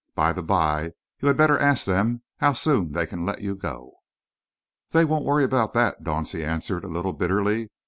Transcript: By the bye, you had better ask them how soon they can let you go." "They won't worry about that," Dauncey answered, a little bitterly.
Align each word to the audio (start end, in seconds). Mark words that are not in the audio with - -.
By 0.15 0.33
the 0.33 0.41
bye, 0.41 0.93
you 1.19 1.27
had 1.27 1.37
better 1.37 1.59
ask 1.59 1.85
them 1.85 2.23
how 2.37 2.53
soon 2.53 2.93
they 2.93 3.05
can 3.05 3.23
let 3.23 3.41
you 3.41 3.53
go." 3.53 3.91
"They 4.89 5.05
won't 5.05 5.25
worry 5.25 5.43
about 5.43 5.73
that," 5.73 6.03
Dauncey 6.03 6.43
answered, 6.43 6.83
a 6.83 6.87
little 6.87 7.13
bitterly. 7.13 7.69